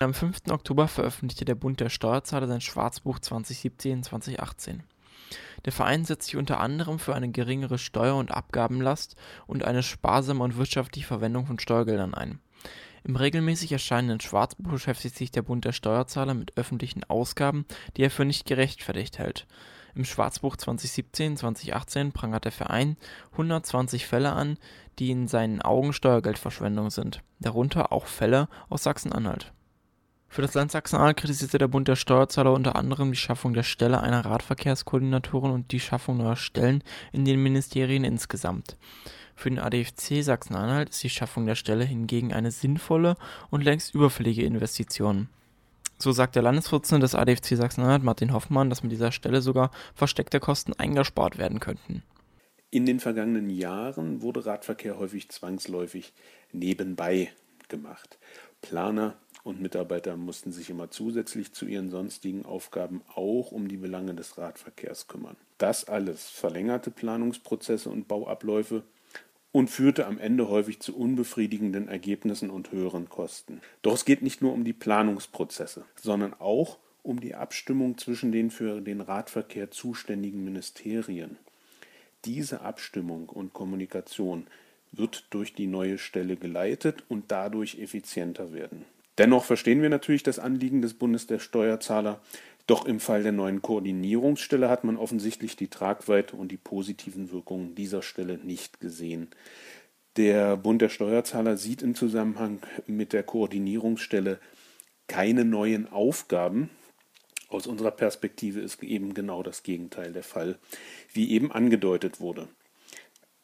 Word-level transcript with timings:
Am 0.00 0.12
5. 0.12 0.50
Oktober 0.50 0.88
veröffentlichte 0.88 1.44
der 1.44 1.54
Bund 1.54 1.78
der 1.78 1.88
Steuerzahler 1.88 2.48
sein 2.48 2.60
Schwarzbuch 2.60 3.20
2017-2018. 3.20 4.80
Der 5.64 5.72
Verein 5.72 6.04
setzt 6.04 6.26
sich 6.26 6.36
unter 6.36 6.58
anderem 6.60 6.98
für 6.98 7.14
eine 7.14 7.30
geringere 7.30 7.78
Steuer- 7.78 8.16
und 8.16 8.32
Abgabenlast 8.32 9.14
und 9.46 9.64
eine 9.64 9.82
sparsame 9.82 10.42
und 10.42 10.56
wirtschaftliche 10.56 11.06
Verwendung 11.06 11.46
von 11.46 11.58
Steuergeldern 11.58 12.12
ein. 12.12 12.40
Im 13.04 13.16
regelmäßig 13.16 13.70
erscheinenden 13.70 14.20
Schwarzbuch 14.20 14.72
beschäftigt 14.72 15.16
sich 15.16 15.30
der 15.30 15.42
Bund 15.42 15.64
der 15.64 15.72
Steuerzahler 15.72 16.34
mit 16.34 16.56
öffentlichen 16.58 17.04
Ausgaben, 17.04 17.64
die 17.96 18.02
er 18.02 18.10
für 18.10 18.24
nicht 18.24 18.46
gerechtfertigt 18.46 19.18
hält. 19.18 19.46
Im 19.94 20.04
Schwarzbuch 20.04 20.56
2017/2018 20.56 22.12
prangert 22.12 22.44
der 22.44 22.52
Verein 22.52 22.96
120 23.32 24.06
Fälle 24.06 24.32
an, 24.32 24.58
die 24.98 25.12
in 25.12 25.28
seinen 25.28 25.62
Augen 25.62 25.92
Steuergeldverschwendung 25.92 26.90
sind, 26.90 27.22
darunter 27.38 27.92
auch 27.92 28.06
Fälle 28.06 28.48
aus 28.68 28.82
Sachsen-Anhalt. 28.82 29.52
Für 30.34 30.42
das 30.42 30.54
Land 30.54 30.72
Sachsen-Anhalt 30.72 31.18
kritisierte 31.18 31.58
der 31.58 31.68
Bund 31.68 31.86
der 31.86 31.94
Steuerzahler 31.94 32.52
unter 32.52 32.74
anderem 32.74 33.12
die 33.12 33.16
Schaffung 33.16 33.54
der 33.54 33.62
Stelle 33.62 34.00
einer 34.00 34.24
Radverkehrskoordinatorin 34.24 35.52
und 35.52 35.70
die 35.70 35.78
Schaffung 35.78 36.16
neuer 36.16 36.34
Stellen 36.34 36.82
in 37.12 37.24
den 37.24 37.40
Ministerien 37.40 38.02
insgesamt. 38.02 38.76
Für 39.36 39.48
den 39.48 39.60
ADFC 39.60 40.24
Sachsen-Anhalt 40.24 40.88
ist 40.88 41.04
die 41.04 41.08
Schaffung 41.08 41.46
der 41.46 41.54
Stelle 41.54 41.84
hingegen 41.84 42.32
eine 42.32 42.50
sinnvolle 42.50 43.14
und 43.50 43.62
längst 43.62 43.94
überfällige 43.94 44.42
Investition. 44.42 45.28
So 45.98 46.10
sagt 46.10 46.34
der 46.34 46.42
Landesvorsitzende 46.42 47.04
des 47.04 47.14
ADFC 47.14 47.56
Sachsen-Anhalt, 47.56 48.02
Martin 48.02 48.32
Hoffmann, 48.32 48.70
dass 48.70 48.82
mit 48.82 48.90
dieser 48.90 49.12
Stelle 49.12 49.40
sogar 49.40 49.70
versteckte 49.94 50.40
Kosten 50.40 50.72
eingespart 50.72 51.38
werden 51.38 51.60
könnten. 51.60 52.02
In 52.72 52.86
den 52.86 52.98
vergangenen 52.98 53.50
Jahren 53.50 54.20
wurde 54.20 54.44
Radverkehr 54.44 54.98
häufig 54.98 55.28
zwangsläufig 55.28 56.12
nebenbei 56.50 57.30
gemacht. 57.68 58.18
Planer 58.62 59.14
und 59.44 59.60
Mitarbeiter 59.60 60.16
mussten 60.16 60.50
sich 60.50 60.70
immer 60.70 60.90
zusätzlich 60.90 61.52
zu 61.52 61.66
ihren 61.66 61.90
sonstigen 61.90 62.44
Aufgaben 62.46 63.02
auch 63.14 63.52
um 63.52 63.68
die 63.68 63.76
Belange 63.76 64.14
des 64.14 64.38
Radverkehrs 64.38 65.06
kümmern. 65.06 65.36
Das 65.58 65.84
alles 65.84 66.28
verlängerte 66.30 66.90
Planungsprozesse 66.90 67.90
und 67.90 68.08
Bauabläufe 68.08 68.82
und 69.52 69.68
führte 69.68 70.06
am 70.06 70.18
Ende 70.18 70.48
häufig 70.48 70.80
zu 70.80 70.96
unbefriedigenden 70.96 71.88
Ergebnissen 71.88 72.50
und 72.50 72.72
höheren 72.72 73.08
Kosten. 73.08 73.60
Doch 73.82 73.94
es 73.94 74.04
geht 74.04 74.22
nicht 74.22 74.42
nur 74.42 74.52
um 74.52 74.64
die 74.64 74.72
Planungsprozesse, 74.72 75.84
sondern 75.94 76.34
auch 76.34 76.78
um 77.02 77.20
die 77.20 77.34
Abstimmung 77.34 77.98
zwischen 77.98 78.32
den 78.32 78.50
für 78.50 78.80
den 78.80 79.02
Radverkehr 79.02 79.70
zuständigen 79.70 80.42
Ministerien. 80.42 81.36
Diese 82.24 82.62
Abstimmung 82.62 83.28
und 83.28 83.52
Kommunikation 83.52 84.46
wird 84.90 85.26
durch 85.30 85.54
die 85.54 85.66
neue 85.66 85.98
Stelle 85.98 86.36
geleitet 86.36 87.04
und 87.08 87.30
dadurch 87.30 87.78
effizienter 87.78 88.54
werden. 88.54 88.86
Dennoch 89.18 89.44
verstehen 89.44 89.82
wir 89.82 89.90
natürlich 89.90 90.22
das 90.22 90.38
Anliegen 90.38 90.82
des 90.82 90.94
Bundes 90.94 91.26
der 91.26 91.38
Steuerzahler, 91.38 92.20
doch 92.66 92.86
im 92.86 92.98
Fall 92.98 93.22
der 93.22 93.32
neuen 93.32 93.60
Koordinierungsstelle 93.60 94.68
hat 94.68 94.84
man 94.84 94.96
offensichtlich 94.96 95.54
die 95.54 95.68
Tragweite 95.68 96.34
und 96.36 96.50
die 96.50 96.56
positiven 96.56 97.30
Wirkungen 97.30 97.74
dieser 97.74 98.02
Stelle 98.02 98.38
nicht 98.38 98.80
gesehen. 98.80 99.28
Der 100.16 100.56
Bund 100.56 100.80
der 100.80 100.88
Steuerzahler 100.88 101.56
sieht 101.56 101.82
im 101.82 101.94
Zusammenhang 101.94 102.60
mit 102.86 103.12
der 103.12 103.22
Koordinierungsstelle 103.22 104.38
keine 105.06 105.44
neuen 105.44 105.92
Aufgaben. 105.92 106.70
Aus 107.48 107.66
unserer 107.66 107.90
Perspektive 107.90 108.60
ist 108.60 108.82
eben 108.82 109.12
genau 109.12 109.42
das 109.42 109.62
Gegenteil 109.62 110.12
der 110.12 110.22
Fall, 110.22 110.58
wie 111.12 111.30
eben 111.32 111.52
angedeutet 111.52 112.20
wurde. 112.20 112.48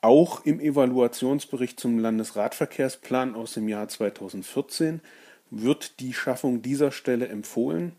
Auch 0.00 0.44
im 0.44 0.60
Evaluationsbericht 0.60 1.80
zum 1.80 1.98
Landesradverkehrsplan 1.98 3.34
aus 3.34 3.54
dem 3.54 3.66
Jahr 3.66 3.88
2014 3.88 5.00
wird 5.50 6.00
die 6.00 6.12
Schaffung 6.12 6.62
dieser 6.62 6.90
Stelle 6.90 7.28
empfohlen 7.28 7.92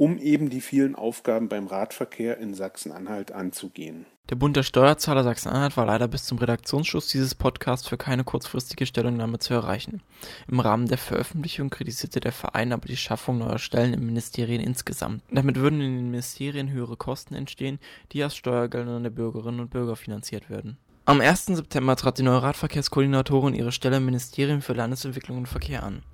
um 0.00 0.16
eben 0.16 0.48
die 0.48 0.62
vielen 0.62 0.94
Aufgaben 0.94 1.50
beim 1.50 1.66
Radverkehr 1.66 2.38
in 2.38 2.54
Sachsen-Anhalt 2.54 3.32
anzugehen. 3.32 4.06
Der 4.30 4.36
Bund 4.36 4.56
der 4.56 4.62
Steuerzahler 4.62 5.24
Sachsen-Anhalt 5.24 5.76
war 5.76 5.84
leider 5.84 6.08
bis 6.08 6.24
zum 6.24 6.38
Redaktionsschluss 6.38 7.08
dieses 7.08 7.34
Podcasts 7.34 7.86
für 7.86 7.98
keine 7.98 8.24
kurzfristige 8.24 8.86
Stellungnahme 8.86 9.40
zu 9.40 9.52
erreichen. 9.52 10.00
Im 10.48 10.58
Rahmen 10.60 10.88
der 10.88 10.96
Veröffentlichung 10.96 11.68
kritisierte 11.68 12.20
der 12.20 12.32
Verein 12.32 12.72
aber 12.72 12.88
die 12.88 12.96
Schaffung 12.96 13.36
neuer 13.36 13.58
Stellen 13.58 13.92
in 13.92 14.06
Ministerien 14.06 14.62
insgesamt. 14.62 15.22
Damit 15.30 15.56
würden 15.56 15.82
in 15.82 15.96
den 15.96 16.10
Ministerien 16.10 16.70
höhere 16.70 16.96
Kosten 16.96 17.34
entstehen, 17.34 17.78
die 18.12 18.24
aus 18.24 18.34
Steuergeldern 18.34 19.02
der 19.02 19.10
Bürgerinnen 19.10 19.60
und 19.60 19.70
Bürger 19.70 19.96
finanziert 19.96 20.48
werden. 20.48 20.78
Am 21.04 21.20
1. 21.20 21.44
September 21.44 21.94
trat 21.96 22.16
die 22.16 22.22
neue 22.22 22.42
Radverkehrskoordinatorin 22.42 23.52
ihre 23.52 23.72
Stelle 23.72 23.98
im 23.98 24.06
Ministerium 24.06 24.62
für 24.62 24.72
Landesentwicklung 24.72 25.36
und 25.36 25.46
Verkehr 25.46 25.82
an. 25.82 26.04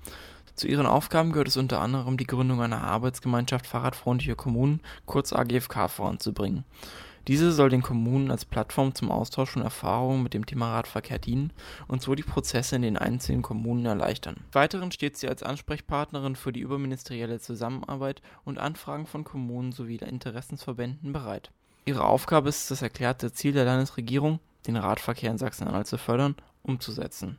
Zu 0.57 0.67
ihren 0.67 0.87
Aufgaben 0.87 1.31
gehört 1.31 1.47
es 1.47 1.55
unter 1.55 1.79
anderem 1.81 2.17
die 2.17 2.25
Gründung 2.25 2.63
einer 2.63 2.83
Arbeitsgemeinschaft 2.83 3.67
Fahrradfreundliche 3.67 4.35
Kommunen, 4.35 4.81
kurz 5.05 5.31
AGFK, 5.31 5.87
voranzubringen. 5.87 6.65
Diese 7.27 7.51
soll 7.51 7.69
den 7.69 7.83
Kommunen 7.83 8.31
als 8.31 8.43
Plattform 8.43 8.95
zum 8.95 9.11
Austausch 9.11 9.51
von 9.51 9.61
Erfahrungen 9.61 10.23
mit 10.23 10.33
dem 10.33 10.47
Thema 10.47 10.73
Radverkehr 10.73 11.19
dienen 11.19 11.53
und 11.87 12.01
so 12.01 12.15
die 12.15 12.23
Prozesse 12.23 12.75
in 12.75 12.81
den 12.81 12.97
einzelnen 12.97 13.43
Kommunen 13.43 13.85
erleichtern. 13.85 14.37
Weiteren 14.51 14.91
steht 14.91 15.15
sie 15.15 15.27
als 15.27 15.43
Ansprechpartnerin 15.43 16.35
für 16.35 16.51
die 16.51 16.61
überministerielle 16.61 17.39
Zusammenarbeit 17.39 18.23
und 18.43 18.57
Anfragen 18.57 19.05
von 19.05 19.23
Kommunen 19.23 19.73
sowie 19.73 19.97
Interessensverbänden 19.97 21.13
bereit. 21.13 21.51
Ihre 21.85 22.03
Aufgabe 22.03 22.49
ist 22.49 22.63
es, 22.63 22.67
das 22.69 22.81
erklärte 22.81 23.31
Ziel 23.31 23.53
der 23.53 23.65
Landesregierung, 23.65 24.39
den 24.65 24.75
Radverkehr 24.75 25.29
in 25.29 25.37
Sachsen-Anhalt 25.37 25.85
zu 25.85 25.99
fördern, 25.99 26.35
umzusetzen. 26.63 27.37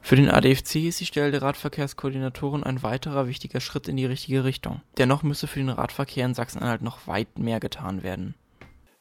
Für 0.00 0.16
den 0.16 0.30
ADFC 0.30 0.76
ist 0.86 1.00
die 1.00 1.06
Stelle 1.06 1.30
der 1.30 1.42
Radverkehrskoordinatoren 1.42 2.64
ein 2.64 2.82
weiterer 2.82 3.28
wichtiger 3.28 3.60
Schritt 3.60 3.88
in 3.88 3.96
die 3.96 4.06
richtige 4.06 4.44
Richtung. 4.44 4.80
Dennoch 4.96 5.22
müsse 5.22 5.46
für 5.46 5.58
den 5.58 5.68
Radverkehr 5.68 6.24
in 6.24 6.34
Sachsen-Anhalt 6.34 6.82
noch 6.82 7.06
weit 7.06 7.38
mehr 7.38 7.60
getan 7.60 8.02
werden. 8.02 8.34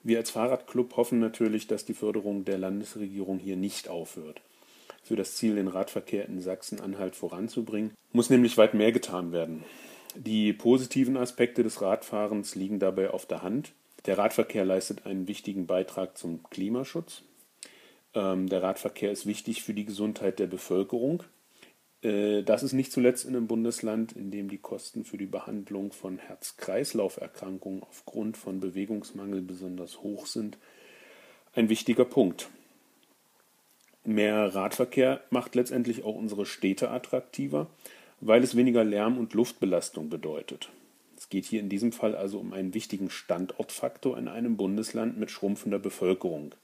Wir 0.04 0.18
als 0.18 0.32
Fahrradclub 0.32 0.96
hoffen 0.96 1.20
natürlich, 1.20 1.68
dass 1.68 1.86
die 1.86 1.94
Förderung 1.94 2.46
der 2.46 2.58
Landesregierung 2.58 3.40
hier 3.40 3.58
nicht 3.58 3.90
aufhört. 3.90 4.42
Für 5.04 5.16
das 5.16 5.36
Ziel, 5.36 5.56
den 5.56 5.70
Radverkehr 5.70 6.28
in 6.28 6.42
Sachsen-Anhalt 6.42 7.16
voranzubringen, 7.16 7.94
muss 8.12 8.30
nämlich 8.30 8.58
weit 8.58 8.74
mehr 8.74 8.92
getan 8.92 9.32
werden. 9.32 9.64
Die 10.16 10.52
positiven 10.52 11.16
Aspekte 11.16 11.64
des 11.64 11.82
Radfahrens 11.82 12.56
liegen 12.56 12.80
dabei 12.80 13.12
auf 13.12 13.26
der 13.26 13.44
Hand. 13.44 13.74
Der 14.06 14.18
Radverkehr 14.18 14.66
leistet 14.66 15.06
einen 15.06 15.28
wichtigen 15.28 15.68
Beitrag 15.68 16.18
zum 16.18 16.44
Klimaschutz. 16.50 17.24
Ähm, 18.18 18.50
der 18.50 18.64
Radverkehr 18.64 19.12
ist 19.12 19.28
wichtig 19.28 19.62
für 19.62 19.76
die 19.76 19.86
Gesundheit 19.86 20.40
der 20.40 20.48
Bevölkerung. 20.48 21.22
Äh, 22.02 22.42
das 22.42 22.64
ist 22.64 22.74
nicht 22.74 22.92
zuletzt 22.92 23.26
in 23.26 23.36
einem 23.36 23.46
Bundesland, 23.46 24.14
in 24.14 24.32
dem 24.32 24.50
die 24.50 24.58
Kosten 24.58 25.06
für 25.06 25.18
die 25.18 25.28
Behandlung 25.28 25.92
von 25.92 26.18
Herz-Kreislauf-Erkrankungen 26.18 27.84
aufgrund 27.84 28.36
von 28.36 28.60
Bewegungsmangel 28.60 29.42
besonders 29.42 30.02
hoch 30.02 30.26
sind, 30.26 30.58
ein 31.54 31.70
wichtiger 31.70 32.06
Punkt. 32.06 32.50
Mehr 34.04 34.56
Radverkehr 34.56 35.22
macht 35.30 35.54
letztendlich 35.54 36.04
auch 36.04 36.16
unsere 36.16 36.48
Städte 36.48 36.90
attraktiver, 36.90 37.68
weil 38.20 38.42
es 38.42 38.56
weniger 38.56 38.84
Lärm- 38.84 39.20
und 39.20 39.36
Luftbelastung 39.36 40.10
bedeutet. 40.10 40.70
Es 41.18 41.30
geht 41.30 41.46
hier 41.46 41.60
in 41.60 41.70
diesem 41.70 41.92
Fall 41.92 42.16
also 42.16 42.40
um 42.40 42.54
einen 42.54 42.74
wichtigen 42.74 43.12
Standortfaktor 43.12 44.18
in 44.18 44.28
einem 44.28 44.58
Bundesland 44.58 45.20
mit 45.20 45.30
schrumpfender 45.30 45.78
Bevölkerung. 45.78 46.56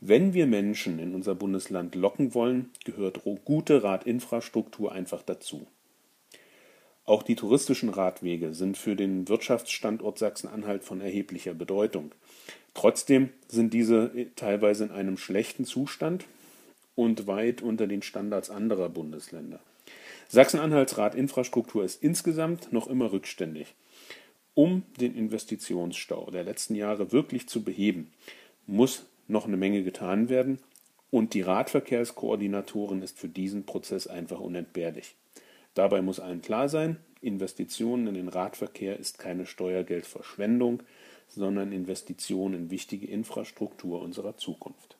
Wenn 0.00 0.32
wir 0.32 0.46
Menschen 0.46 0.98
in 0.98 1.14
unser 1.14 1.34
Bundesland 1.34 1.94
locken 1.94 2.32
wollen, 2.32 2.70
gehört 2.84 3.20
gute 3.44 3.82
Radinfrastruktur 3.82 4.92
einfach 4.92 5.22
dazu. 5.22 5.66
Auch 7.04 7.22
die 7.22 7.34
touristischen 7.34 7.90
Radwege 7.90 8.54
sind 8.54 8.78
für 8.78 8.96
den 8.96 9.28
Wirtschaftsstandort 9.28 10.18
Sachsen-Anhalt 10.18 10.84
von 10.84 11.02
erheblicher 11.02 11.52
Bedeutung. 11.52 12.12
Trotzdem 12.72 13.30
sind 13.48 13.74
diese 13.74 14.10
teilweise 14.36 14.84
in 14.84 14.90
einem 14.90 15.18
schlechten 15.18 15.66
Zustand 15.66 16.24
und 16.94 17.26
weit 17.26 17.60
unter 17.60 17.86
den 17.86 18.02
Standards 18.02 18.48
anderer 18.48 18.88
Bundesländer. 18.88 19.60
Sachsen-Anhalts 20.28 20.96
Radinfrastruktur 20.96 21.84
ist 21.84 22.02
insgesamt 22.02 22.72
noch 22.72 22.86
immer 22.86 23.12
rückständig. 23.12 23.74
Um 24.54 24.84
den 24.98 25.14
Investitionsstau 25.14 26.30
der 26.30 26.44
letzten 26.44 26.74
Jahre 26.74 27.12
wirklich 27.12 27.48
zu 27.48 27.64
beheben, 27.64 28.12
muss 28.66 29.06
noch 29.30 29.46
eine 29.46 29.56
Menge 29.56 29.82
getan 29.82 30.28
werden 30.28 30.58
und 31.10 31.34
die 31.34 31.42
Radverkehrskoordinatorin 31.42 33.02
ist 33.02 33.18
für 33.18 33.28
diesen 33.28 33.64
Prozess 33.64 34.06
einfach 34.06 34.40
unentbehrlich. 34.40 35.16
Dabei 35.74 36.02
muss 36.02 36.20
allen 36.20 36.42
klar 36.42 36.68
sein, 36.68 36.98
Investitionen 37.20 38.06
in 38.08 38.14
den 38.14 38.28
Radverkehr 38.28 38.98
ist 38.98 39.18
keine 39.18 39.46
Steuergeldverschwendung, 39.46 40.82
sondern 41.28 41.72
Investition 41.72 42.54
in 42.54 42.70
wichtige 42.70 43.06
Infrastruktur 43.06 44.02
unserer 44.02 44.36
Zukunft. 44.36 44.96